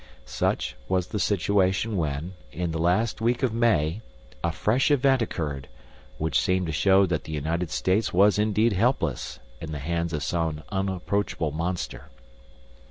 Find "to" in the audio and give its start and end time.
6.65-6.71